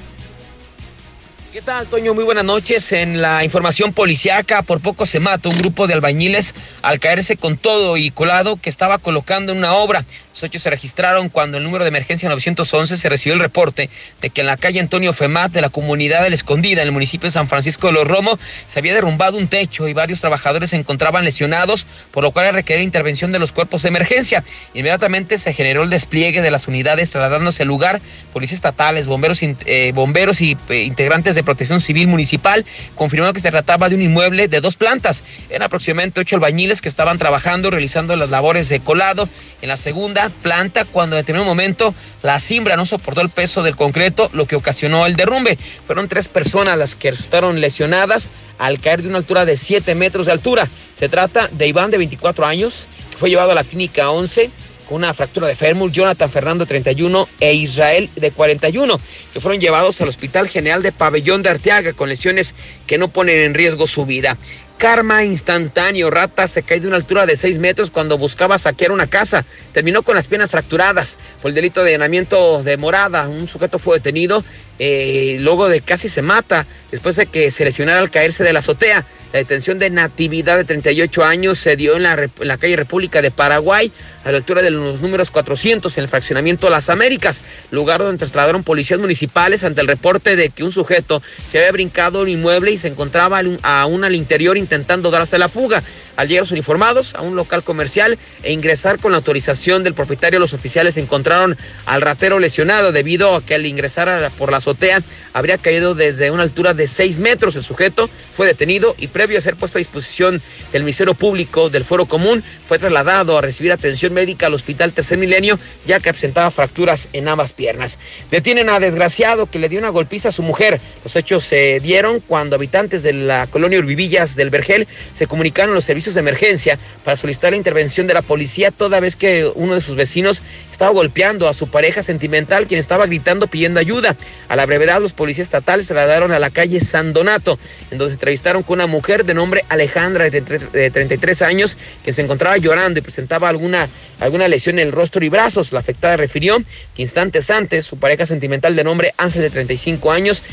[1.52, 2.14] ¿Qué tal, Toño?
[2.14, 2.92] Muy buenas noches.
[2.92, 7.58] En la información policiaca, por poco se mata un grupo de albañiles al caerse con
[7.58, 10.02] todo y colado que estaba colocando en una obra.
[10.32, 13.90] Los hechos se registraron cuando el número de emergencia 911 se recibió el reporte
[14.22, 16.92] de que en la calle Antonio Femat de la comunidad de la Escondida, en el
[16.92, 20.70] municipio de San Francisco de los Romo, se había derrumbado un techo y varios trabajadores
[20.70, 24.42] se encontraban lesionados, por lo cual requería intervención de los cuerpos de emergencia.
[24.72, 28.00] Inmediatamente se generó el despliegue de las unidades trasladándose al lugar,
[28.32, 32.64] policías estatales, bomberos, eh, bomberos y eh, integrantes de protección civil municipal
[32.94, 35.24] confirmaron que se trataba de un inmueble de dos plantas.
[35.50, 39.28] Eran aproximadamente ocho albañiles que estaban trabajando, realizando las labores de colado.
[39.60, 43.76] En la segunda planta cuando en determinado momento la cimbra no soportó el peso del
[43.76, 45.58] concreto, lo que ocasionó el derrumbe.
[45.86, 50.26] Fueron tres personas las que resultaron lesionadas al caer de una altura de 7 metros
[50.26, 50.68] de altura.
[50.94, 54.50] Se trata de Iván de 24 años, que fue llevado a la clínica 11
[54.88, 59.00] con una fractura de fémur, Jonathan Fernando 31 e Israel de 41,
[59.32, 62.54] que fueron llevados al Hospital General de Pabellón de Arteaga con lesiones
[62.86, 64.36] que no ponen en riesgo su vida.
[64.82, 66.10] Karma instantáneo.
[66.10, 69.44] Rata se cae de una altura de 6 metros cuando buscaba saquear una casa.
[69.70, 73.28] Terminó con las piernas fracturadas por el delito de allanamiento de morada.
[73.28, 74.44] Un sujeto fue detenido
[74.80, 78.58] eh, luego de casi se mata después de que se lesionara al caerse de la
[78.58, 79.06] azotea.
[79.32, 83.22] La detención de Natividad de 38 años se dio en la, en la calle República
[83.22, 83.92] de Paraguay,
[84.24, 88.62] a la altura de los números 400 en el fraccionamiento Las Américas, lugar donde trasladaron
[88.62, 92.78] policías municipales ante el reporte de que un sujeto se había brincado un inmueble y
[92.78, 95.82] se encontraba aún al interior intentando darse la fuga.
[96.14, 100.38] Al llegar los uniformados a un local comercial e ingresar con la autorización del propietario,
[100.38, 101.56] los oficiales encontraron
[101.86, 105.00] al ratero lesionado debido a que al ingresar por la azotea
[105.32, 107.56] habría caído desde una altura de 6 metros.
[107.56, 111.84] El sujeto fue detenido y previo a ser puesto a disposición del Ministerio Público del
[111.84, 116.50] Foro Común, fue trasladado a recibir atención médica al Hospital Tercer Milenio, ya que presentaba
[116.50, 117.98] fracturas en ambas piernas.
[118.30, 120.80] Detienen a desgraciado que le dio una golpiza a su mujer.
[121.04, 125.74] Los hechos se dieron cuando habitantes de la colonia Urbivillas del Vergel se comunicaron a
[125.74, 129.74] los servicios de emergencia para solicitar la intervención de la policía toda vez que uno
[129.74, 134.16] de sus vecinos estaba golpeando a su pareja sentimental, quien estaba gritando pidiendo ayuda.
[134.48, 137.58] A la brevedad, los policías estatales se trasladaron a la calle San Donato,
[137.90, 142.22] en donde se entrevistaron con una mujer de nombre Alejandra, de 33 años, que se
[142.22, 143.88] encontraba llorando y presentaba alguna,
[144.20, 145.72] alguna lesión en el rostro y brazos.
[145.72, 146.58] La afectada refirió
[146.94, 150.44] que instantes antes, su pareja sentimental de nombre Ángel, de 35 años,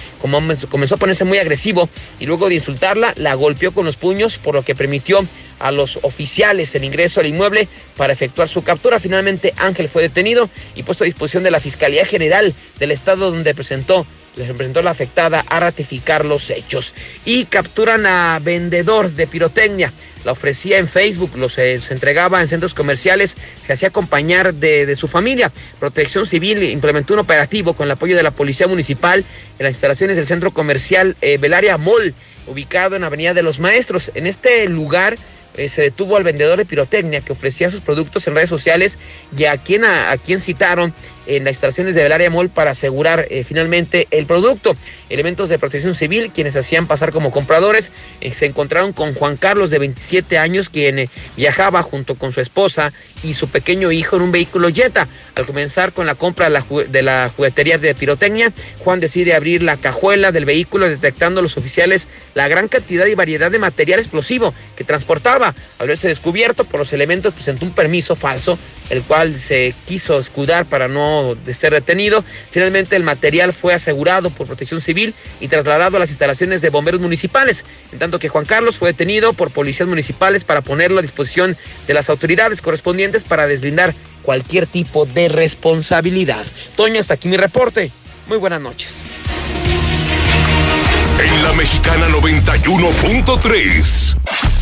[0.69, 4.55] comenzó a ponerse muy agresivo y luego de insultarla, la golpeó con los puños, por
[4.55, 5.25] lo que permitió
[5.59, 8.99] a los oficiales el ingreso al inmueble para efectuar su captura.
[8.99, 13.53] Finalmente Ángel fue detenido y puesto a disposición de la Fiscalía General del Estado donde
[13.53, 14.05] presentó
[14.39, 16.95] les representó la afectada a ratificar los hechos.
[17.25, 19.93] Y capturan a vendedor de pirotecnia.
[20.23, 24.95] La ofrecía en Facebook, los, eh, se entregaba en centros comerciales, se hacía acompañar de,
[24.95, 25.51] su familia.
[25.79, 29.23] Protección Civil implementó un operativo con el apoyo de la Policía Municipal
[29.59, 32.13] en las instalaciones del centro comercial eh, Belaria Mall,
[32.47, 34.11] ubicado en Avenida de los Maestros.
[34.15, 35.17] En este lugar
[35.55, 38.97] eh, se detuvo al vendedor de pirotecnia que ofrecía sus productos en redes sociales
[39.35, 40.93] y a quien, a, quien citaron
[41.29, 44.75] en las instalaciones del área mall para asegurar eh, finalmente el producto.
[45.09, 49.69] Elementos de protección civil, quienes hacían pasar como compradores, eh, se encontraron con Juan Carlos
[49.69, 52.91] de 27 años, quien eh, viajaba junto con su esposa
[53.23, 55.07] y su pequeño hijo en un vehículo Jetta.
[55.35, 60.31] Al comenzar con la compra de la, juguetería de pirotecnia, Juan decide abrir la cajuela
[60.31, 64.83] del vehículo detectando a los oficiales la gran cantidad y variedad de material explosivo que
[64.83, 65.53] transportaba.
[65.77, 68.57] Al verse descubierto por los elementos, presentó un permiso falso,
[68.89, 71.18] el cual se quiso escudar para no
[71.53, 72.23] ser detenido.
[72.51, 77.01] Finalmente el material fue asegurado por protección civil y trasladado a las instalaciones de bomberos
[77.01, 81.57] municipales, en tanto que Juan Carlos fue detenido por policías municipales para ponerlo a disposición
[81.87, 86.45] de las autoridades correspondientes para deslindar cualquier tipo de responsabilidad.
[86.75, 87.91] Toño, hasta aquí mi reporte.
[88.27, 89.03] Muy buenas noches.
[91.19, 94.15] En la mexicana 91.3,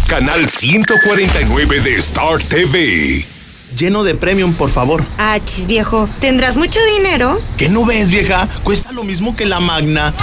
[0.08, 3.37] canal 149 de Star TV.
[3.78, 5.06] Lleno de premium, por favor.
[5.20, 6.10] Ah, chis, viejo.
[6.20, 7.40] ¿Tendrás mucho dinero?
[7.58, 8.48] ¿Qué no ves, vieja?
[8.64, 10.16] Cuesta lo mismo que la magna.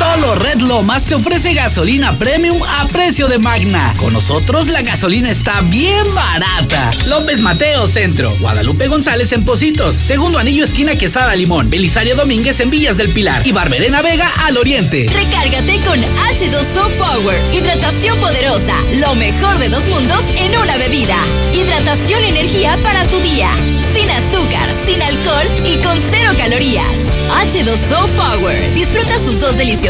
[0.00, 3.92] Solo Red Lomas te ofrece gasolina premium a precio de magna.
[3.98, 6.90] Con nosotros la gasolina está bien barata.
[7.04, 12.70] López Mateo Centro, Guadalupe González en Positos, Segundo Anillo Esquina Quesada Limón, Belisario Domínguez en
[12.70, 15.06] Villas del Pilar y Barberena Vega al Oriente.
[15.12, 21.18] Recárgate con H2O Power, hidratación poderosa, lo mejor de dos mundos en una bebida.
[21.52, 23.50] Hidratación y energía para tu día,
[23.92, 26.86] sin azúcar, sin alcohol y con cero calorías.
[27.30, 28.74] H2O Power.
[28.74, 29.89] Disfruta sus dos deliciosos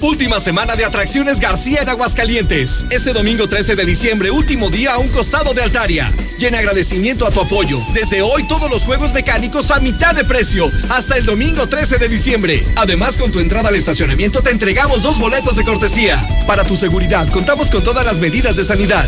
[0.00, 2.84] Última semana de atracciones García en Aguascalientes.
[2.90, 6.12] Este domingo 13 de diciembre, último día a un costado de Altaria.
[6.38, 10.24] Y en agradecimiento a tu apoyo, desde hoy todos los juegos mecánicos a mitad de
[10.24, 12.64] precio, hasta el domingo 13 de diciembre.
[12.76, 16.22] Además, con tu entrada al estacionamiento te entregamos dos boletos de cortesía.
[16.46, 19.06] Para tu seguridad, contamos con todas las medidas de sanidad.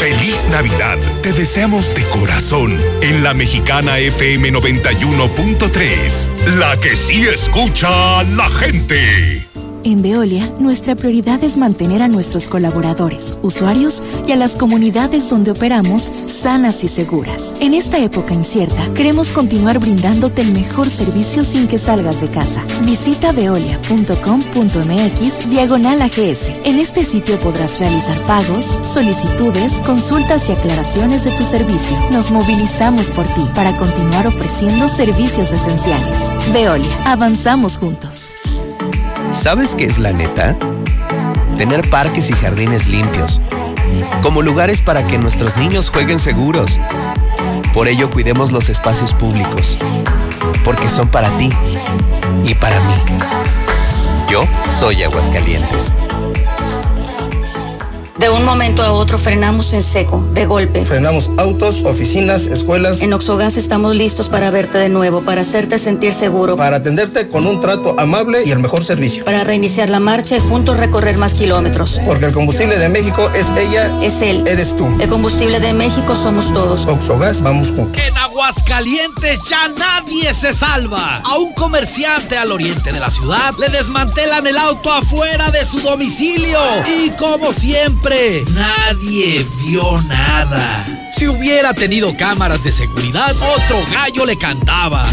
[0.04, 0.98] Feliz Navidad.
[1.22, 8.50] Te deseamos de corazón en la mexicana FM 91.3, la que sí escucha a la
[8.50, 9.43] gente.
[9.86, 15.52] En Veolia, nuestra prioridad es mantener a nuestros colaboradores, usuarios y a las comunidades donde
[15.52, 17.58] operamos sanas y seguras.
[17.60, 22.64] En esta época incierta, queremos continuar brindándote el mejor servicio sin que salgas de casa.
[22.86, 26.52] Visita veolia.com.mx diagonal AGS.
[26.64, 31.98] En este sitio podrás realizar pagos, solicitudes, consultas y aclaraciones de tu servicio.
[32.10, 36.32] Nos movilizamos por ti para continuar ofreciendo servicios esenciales.
[36.54, 38.63] Veolia, avanzamos juntos.
[39.34, 40.56] ¿Sabes qué es la neta?
[41.58, 43.42] Tener parques y jardines limpios,
[44.22, 46.80] como lugares para que nuestros niños jueguen seguros
[47.74, 49.80] Por ello cuidemos los espacios públicos,
[50.64, 51.50] porque son para ti
[52.46, 52.94] y para mí.
[54.30, 54.44] Yo
[54.80, 55.94] soy Aguascalientes.
[58.18, 60.86] De un momento a otro frenamos en seco, de golpe.
[60.86, 63.02] Frenamos autos, oficinas, escuelas.
[63.02, 66.56] En Oxogas estamos listos para verte de nuevo, para hacerte sentir seguro.
[66.56, 69.26] Para atenderte con un trato amable y el mejor servicio.
[69.26, 72.00] Para reiniciar la marcha y juntos recorrer más kilómetros.
[72.06, 73.92] Porque el combustible de México es ella.
[74.00, 74.44] Es él.
[74.46, 74.88] Eres tú.
[75.00, 76.86] El combustible de México somos todos.
[76.86, 78.00] Oxogas, vamos juntos.
[78.00, 81.18] En Aguascalientes ya nadie se salva.
[81.26, 85.82] A un comerciante al oriente de la ciudad le desmantelan el auto afuera de su
[85.82, 86.60] domicilio.
[87.04, 90.86] Y como siempre, nadie vio nada.
[91.18, 95.04] Si hubiera tenido cámaras de seguridad, otro gallo le cantaba.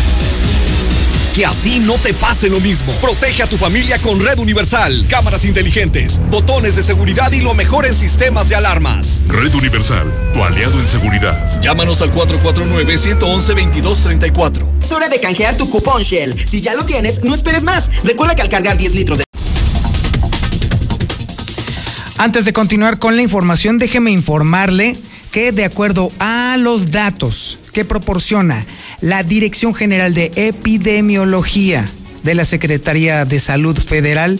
[1.34, 2.92] Que a ti no te pase lo mismo.
[2.94, 7.86] Protege a tu familia con Red Universal, cámaras inteligentes, botones de seguridad y lo mejor
[7.86, 9.22] en sistemas de alarmas.
[9.28, 11.60] Red Universal, tu aliado en seguridad.
[11.60, 14.82] Llámanos al 449-111-2234.
[14.82, 16.36] Es hora de canjear tu cupón Shell.
[16.36, 18.02] Si ya lo tienes, no esperes más.
[18.02, 19.29] Recuerda que al cargar 10 litros de
[22.20, 24.94] Antes de continuar con la información, déjeme informarle
[25.32, 28.66] que de acuerdo a los datos que proporciona
[29.00, 31.88] la Dirección General de Epidemiología
[32.22, 34.38] de la Secretaría de Salud Federal,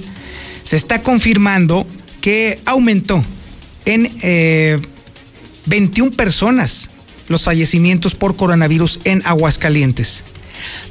[0.63, 1.87] se está confirmando
[2.21, 3.25] que aumentó
[3.87, 4.79] en eh,
[5.65, 6.91] 21 personas
[7.29, 10.23] los fallecimientos por coronavirus en Aguascalientes.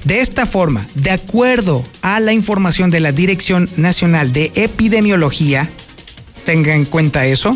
[0.06, 5.70] De esta forma, de acuerdo a la información de la Dirección Nacional de Epidemiología,
[6.50, 7.56] tenga en cuenta eso.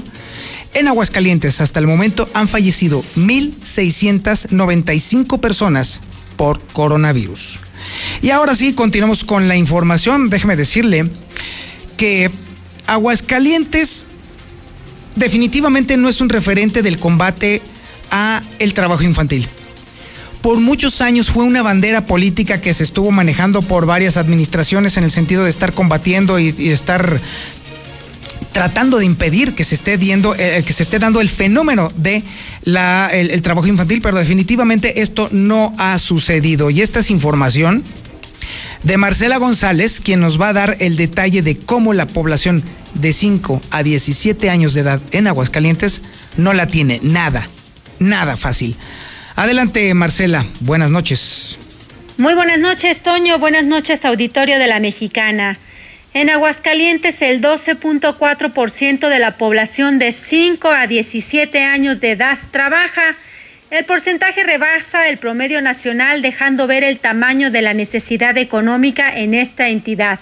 [0.75, 6.01] En Aguascalientes hasta el momento han fallecido 1.695 personas
[6.37, 7.57] por coronavirus.
[8.21, 10.29] Y ahora sí, continuamos con la información.
[10.29, 11.09] Déjeme decirle
[11.97, 12.29] que
[12.85, 14.05] Aguascalientes
[15.15, 17.63] definitivamente no es un referente del combate
[18.11, 19.47] a el trabajo infantil.
[20.43, 25.03] Por muchos años fue una bandera política que se estuvo manejando por varias administraciones en
[25.03, 27.19] el sentido de estar combatiendo y, y estar
[28.53, 32.23] tratando de impedir que se esté diendo, eh, que se esté dando el fenómeno de
[32.63, 36.69] la, el, el, trabajo infantil, pero definitivamente esto no ha sucedido.
[36.69, 37.83] Y esta es información
[38.83, 43.11] de Marcela González, quien nos va a dar el detalle de cómo la población de
[43.11, 46.01] 5 a 17 años de edad en Aguascalientes
[46.37, 47.47] no la tiene nada,
[47.99, 48.75] nada fácil.
[49.35, 50.45] Adelante, Marcela.
[50.59, 51.57] Buenas noches.
[52.17, 53.39] Muy buenas noches, Toño.
[53.39, 55.57] Buenas noches, auditorio de la Mexicana.
[56.13, 63.15] En Aguascalientes, el 12.4% de la población de 5 a 17 años de edad trabaja.
[63.71, 69.33] El porcentaje rebasa el promedio nacional, dejando ver el tamaño de la necesidad económica en
[69.33, 70.19] esta entidad.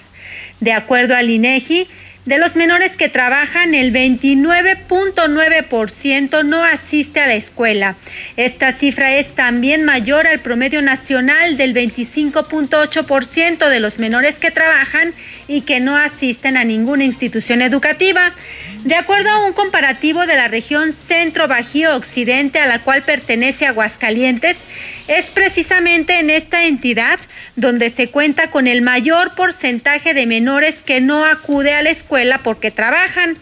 [0.62, 1.90] De acuerdo al INEGI,
[2.26, 7.96] de los menores que trabajan, el 29.9% no asiste a la escuela.
[8.38, 15.16] Esta cifra es también mayor al promedio nacional del 25.8% de los menores que trabajan
[15.52, 18.32] y que no asisten a ninguna institución educativa.
[18.86, 23.68] De acuerdo a un comparativo de la región Centro Bajío Occidente a la cual pertenece
[23.68, 24.58] Aguascalientes,
[25.08, 27.20] es precisamente en esta entidad
[27.58, 32.40] donde se cuenta con el mayor porcentaje de menores que no acude a la escuela
[32.42, 33.38] porque trabajan.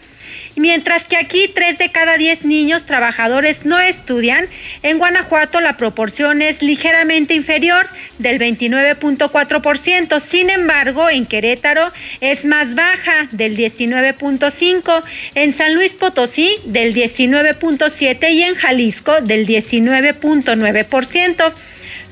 [0.56, 4.48] Mientras que aquí 3 de cada 10 niños trabajadores no estudian,
[4.84, 7.88] en Guanajuato la proporción es ligeramente inferior,
[8.18, 10.20] del 29.4%.
[10.20, 11.92] Sin embargo, en Querétaro
[12.22, 15.04] es más baja, del 19.5%,
[15.36, 21.54] en San Luis Potosí del 19.7% y en Jalisco del 19.9%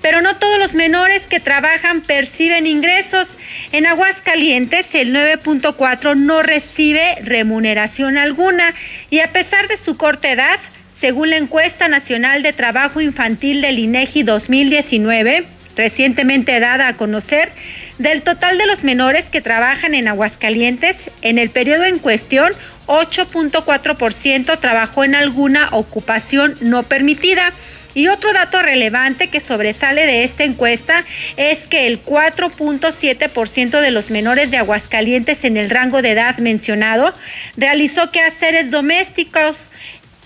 [0.02, 3.38] pero no todos los menores que trabajan perciben ingresos.
[3.72, 8.74] En Aguascalientes el 9.4 no recibe remuneración alguna
[9.10, 10.60] y a pesar de su corta edad,
[10.98, 15.46] según la encuesta nacional de trabajo infantil del INEGI 2019,
[15.76, 17.52] recientemente dada a conocer,
[18.00, 22.52] del total de los menores que trabajan en Aguascalientes, en el periodo en cuestión,
[22.88, 27.52] 8.4% trabajó en alguna ocupación no permitida.
[27.98, 31.04] Y otro dato relevante que sobresale de esta encuesta
[31.36, 37.12] es que el 4.7% de los menores de Aguascalientes en el rango de edad mencionado
[37.58, 39.58] realizó quehaceres domésticos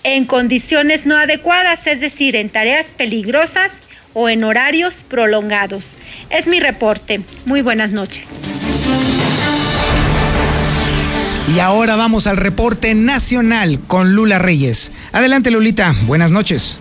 [0.02, 3.72] en condiciones no adecuadas, es decir, en tareas peligrosas
[4.12, 5.96] o en horarios prolongados.
[6.28, 7.22] Es mi reporte.
[7.46, 8.38] Muy buenas noches.
[11.56, 14.92] Y ahora vamos al reporte nacional con Lula Reyes.
[15.12, 15.94] Adelante, Lulita.
[16.02, 16.78] Buenas noches.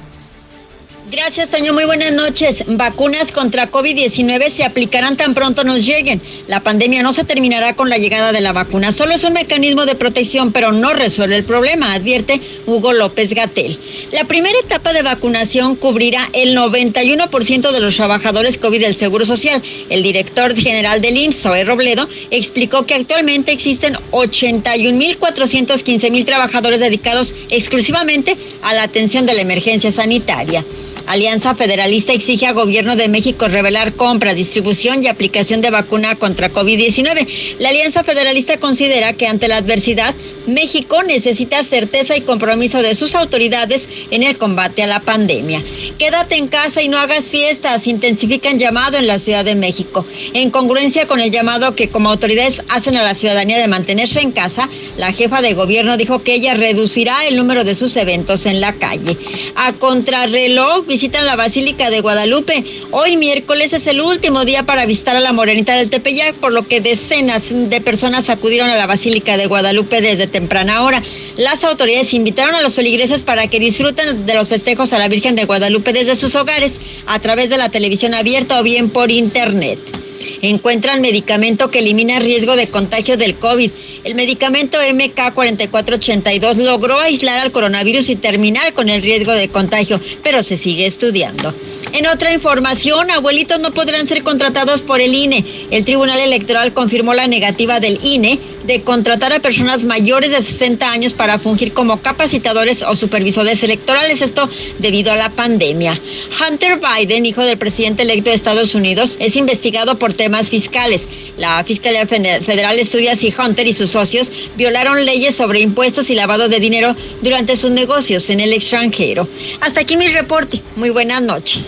[1.12, 1.74] Gracias, Toño.
[1.74, 2.64] Muy buenas noches.
[2.68, 6.22] Vacunas contra COVID-19 se aplicarán tan pronto nos lleguen.
[6.47, 8.93] La pandemia no se terminará con la llegada de la vacuna.
[8.93, 13.78] Solo es un mecanismo de protección, pero no resuelve el problema, advierte Hugo López Gatel.
[14.14, 19.62] La primera etapa de vacunación cubrirá el 91% de los trabajadores COVID del Seguro Social.
[19.89, 27.34] El director general del IMSS, Zoe Robledo, explicó que actualmente existen 81.415 mil trabajadores dedicados
[27.49, 30.64] exclusivamente a la atención de la emergencia sanitaria.
[31.08, 36.52] Alianza Federalista exige a Gobierno de México revelar compra, distribución y aplicación de vacuna contra
[36.52, 37.58] COVID-19.
[37.60, 40.16] La Alianza Federalista considera que ante la adversidad,
[40.47, 45.64] México necesita certeza y compromiso de sus autoridades en el combate a la pandemia.
[45.97, 50.06] Quédate en casa y no hagas fiestas, intensifican llamado en la Ciudad de México.
[50.34, 54.32] En congruencia con el llamado que como autoridades hacen a la ciudadanía de mantenerse en
[54.32, 58.62] casa, la jefa de gobierno dijo que ella reducirá el número de sus eventos en
[58.62, 59.18] la calle.
[59.56, 62.66] A contrarreloj, visitan la Basílica de Guadalupe.
[62.92, 66.68] Hoy miércoles es el último día para visitar a la Morenita del Tepeyac, por lo
[66.68, 71.02] que decenas de personas acudieron a la Basílica de Guadalupe desde temprana hora.
[71.38, 75.38] Las autoridades invitaron a los feligreses para que disfruten de los festejos a la Virgen
[75.38, 76.74] de Guadalupe desde sus hogares,
[77.06, 80.01] a través de la televisión abierta o bien por internet
[80.42, 83.72] encuentran medicamento que elimina el riesgo de contagio del COVID.
[84.04, 90.44] El medicamento MK4482 logró aislar al coronavirus y terminar con el riesgo de contagio, pero
[90.44, 91.54] se sigue estudiando.
[91.94, 95.44] En otra información, abuelitos no podrán ser contratados por el INE.
[95.72, 100.91] El Tribunal Electoral confirmó la negativa del INE de contratar a personas mayores de 60
[100.91, 104.49] años para fungir como capacitadores o supervisores electorales, esto
[104.80, 105.99] debido a la pandemia.
[106.39, 111.01] Hunter Biden, hijo del presidente electo de Estados Unidos, es investigado por temas fiscales.
[111.38, 116.49] La Fiscalía Federal estudia si Hunter y sus socios violaron leyes sobre impuestos y lavado
[116.49, 119.28] de dinero durante sus negocios en el extranjero.
[119.62, 120.62] Hasta aquí mi reporte.
[120.76, 121.66] Muy buenas noches.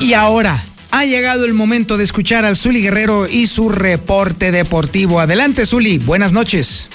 [0.00, 0.62] Y ahora
[0.96, 5.20] ha llegado el momento de escuchar al Zuli Guerrero y su reporte deportivo.
[5.20, 5.98] Adelante, Zuli.
[5.98, 6.88] Buenas noches.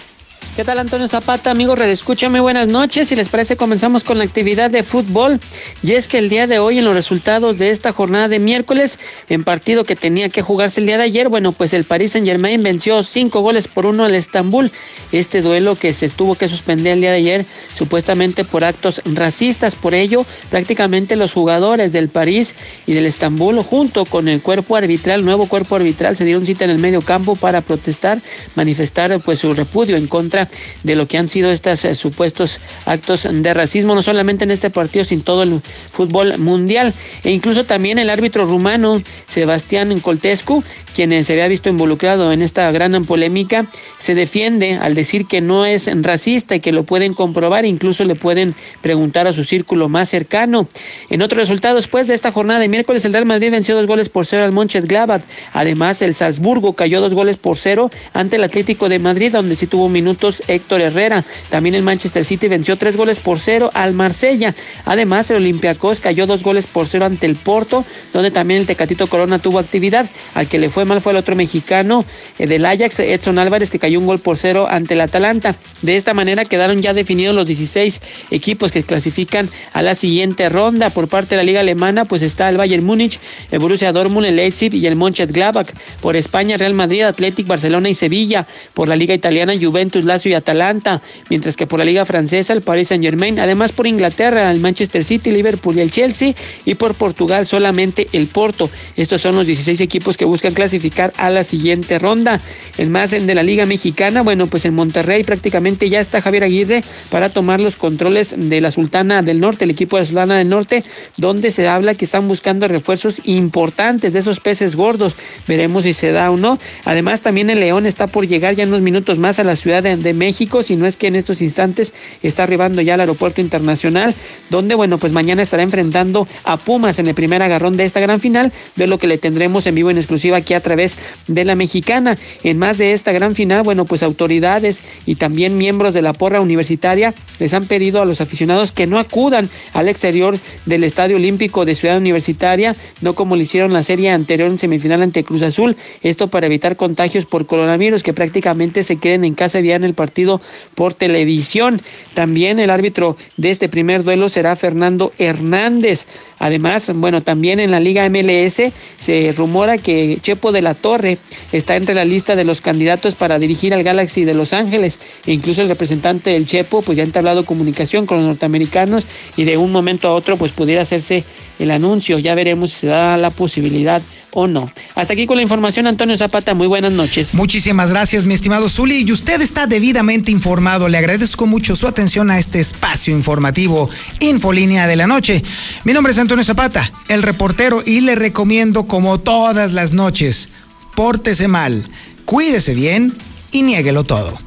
[0.61, 1.79] ¿Qué tal Antonio Zapata, amigos?
[1.79, 3.07] Redescúchame, buenas noches.
[3.07, 5.39] Si les parece, comenzamos con la actividad de fútbol.
[5.81, 8.99] Y es que el día de hoy, en los resultados de esta jornada de miércoles,
[9.27, 12.27] en partido que tenía que jugarse el día de ayer, bueno, pues el Paris Saint
[12.27, 14.71] Germain venció cinco goles por uno al Estambul.
[15.11, 19.73] Este duelo que se tuvo que suspender el día de ayer, supuestamente por actos racistas.
[19.73, 22.53] Por ello, prácticamente los jugadores del París
[22.85, 26.69] y del Estambul, junto con el cuerpo arbitral, nuevo cuerpo arbitral, se dieron cita en
[26.69, 28.19] el medio campo para protestar,
[28.53, 30.50] manifestar pues su repudio en contra
[30.83, 34.69] de lo que han sido estos eh, supuestos actos de racismo, no solamente en este
[34.69, 36.93] partido, sino todo el fútbol mundial.
[37.23, 40.63] E incluso también el árbitro rumano, Sebastián Coltescu,
[40.95, 43.65] quien se había visto involucrado en esta gran polémica,
[43.97, 48.15] se defiende al decir que no es racista y que lo pueden comprobar, incluso le
[48.15, 50.67] pueden preguntar a su círculo más cercano.
[51.09, 54.09] En otro resultado, después de esta jornada de miércoles, el Real Madrid venció dos goles
[54.09, 55.21] por cero al Mönchengladbach.
[55.53, 59.67] Además, el Salzburgo cayó dos goles por cero ante el Atlético de Madrid, donde sí
[59.67, 61.23] tuvo minutos Héctor Herrera.
[61.49, 64.53] También el Manchester City venció tres goles por cero al Marsella.
[64.85, 69.07] Además, el Olympiacos cayó dos goles por cero ante el Porto, donde también el Tecatito
[69.07, 70.09] Corona tuvo actividad.
[70.33, 72.05] Al que le fue mal fue el otro mexicano
[72.39, 75.55] eh, del Ajax, Edson Álvarez, que cayó un gol por cero ante el Atalanta.
[75.81, 78.01] De esta manera quedaron ya definidos los 16
[78.31, 80.89] equipos que clasifican a la siguiente ronda.
[80.89, 83.19] Por parte de la Liga Alemana, pues está el Bayern Múnich,
[83.51, 85.71] el Borussia Dortmund, el Leipzig y el Mönchengladbach.
[86.01, 88.45] Por España, Real Madrid, Athletic, Barcelona y Sevilla.
[88.73, 92.61] Por la Liga Italiana, Juventus, Lazio y Atalanta, mientras que por la Liga Francesa el
[92.61, 96.33] Paris Saint Germain, además por Inglaterra el Manchester City, Liverpool y el Chelsea,
[96.65, 98.69] y por Portugal solamente el Porto.
[98.95, 102.39] Estos son los 16 equipos que buscan clasificar a la siguiente ronda.
[102.77, 106.83] El más de la Liga Mexicana, bueno, pues en Monterrey prácticamente ya está Javier Aguirre
[107.09, 110.83] para tomar los controles de la Sultana del Norte, el equipo de Sultana del Norte,
[111.17, 115.15] donde se habla que están buscando refuerzos importantes de esos peces gordos.
[115.47, 116.59] Veremos si se da o no.
[116.85, 119.97] Además, también el León está por llegar ya unos minutos más a la Ciudad de,
[119.97, 121.93] de México si no es que en estos instantes
[122.23, 124.13] está arribando ya al aeropuerto internacional,
[124.49, 128.19] donde, bueno, pues mañana estará enfrentando a Pumas en el primer agarrón de esta gran
[128.19, 130.97] final, de lo que le tendremos en vivo en exclusiva aquí a través
[131.27, 132.17] de la mexicana.
[132.43, 136.41] En más de esta gran final, bueno, pues autoridades y también miembros de la porra
[136.41, 141.65] universitaria les han pedido a los aficionados que no acudan al exterior del Estadio Olímpico
[141.65, 145.75] de Ciudad Universitaria, no como lo hicieron la serie anterior en semifinal ante Cruz Azul,
[146.01, 149.93] esto para evitar contagios por coronavirus, que prácticamente se queden en casa y vean el
[150.01, 150.41] partido
[150.73, 151.79] por televisión.
[152.15, 156.07] También el árbitro de este primer duelo será Fernando Hernández.
[156.41, 161.19] Además, bueno, también en la Liga MLS se rumora que Chepo de la Torre
[161.51, 164.97] está entre la lista de los candidatos para dirigir al Galaxy de Los Ángeles.
[165.27, 169.05] E incluso el representante del Chepo pues ya ha entablado comunicación con los norteamericanos
[169.37, 171.23] y de un momento a otro pues pudiera hacerse
[171.59, 172.17] el anuncio.
[172.17, 174.01] Ya veremos si se da la posibilidad
[174.33, 174.71] o no.
[174.95, 176.53] Hasta aquí con la información, Antonio Zapata.
[176.53, 177.35] Muy buenas noches.
[177.35, 179.03] Muchísimas gracias, mi estimado Zuli.
[179.05, 180.87] Y usted está debidamente informado.
[180.87, 183.89] Le agradezco mucho su atención a este espacio informativo
[184.19, 185.43] Infolínea de la Noche.
[185.83, 190.49] Mi nombre es Antonio Zapata, el reportero, y le recomiendo, como todas las noches,
[190.95, 191.83] pórtese mal,
[192.25, 193.13] cuídese bien
[193.51, 194.37] y niéguelo todo.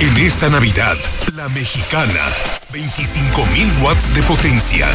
[0.00, 0.96] En esta Navidad,
[1.34, 2.20] la mexicana,
[2.72, 4.88] 25 mil watts de potencia.